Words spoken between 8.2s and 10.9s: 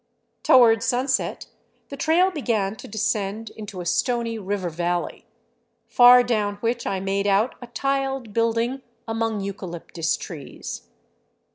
building among eucalyptus trees.